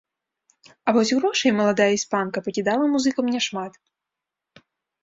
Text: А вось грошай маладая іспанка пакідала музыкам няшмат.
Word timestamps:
А 0.87 0.95
вось 0.95 1.11
грошай 1.19 1.51
маладая 1.59 1.89
іспанка 1.99 2.37
пакідала 2.49 2.85
музыкам 2.95 3.25
няшмат. 3.37 3.83